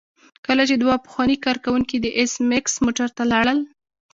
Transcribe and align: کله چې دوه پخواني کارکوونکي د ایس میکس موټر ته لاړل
کله 0.45 0.63
چې 0.69 0.75
دوه 0.77 0.95
پخواني 1.05 1.37
کارکوونکي 1.45 1.97
د 1.99 2.05
ایس 2.17 2.33
میکس 2.49 2.73
موټر 2.85 3.09
ته 3.17 3.23
لاړل 3.31 3.59